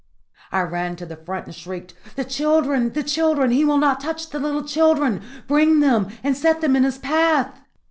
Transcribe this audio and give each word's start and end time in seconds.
I 0.51 0.61
ran 0.61 0.95
to 0.95 1.05
the 1.05 1.15
front 1.15 1.45
and 1.45 1.53
shrieked: 1.53 1.93
"The 2.15 2.25
children! 2.25 2.93
the 2.93 3.03
children! 3.03 3.51
He 3.51 3.63
will 3.63 3.77
not 3.77 3.99
touch 4.01 4.31
the 4.31 4.39
little 4.39 4.63
children! 4.63 5.21
Bring 5.47 5.79
them 5.79 6.07
and 6.23 6.35
set 6.35 6.59
them 6.61 6.75
in 6.75 6.83
his 6.85 6.97
path!" 6.97 7.61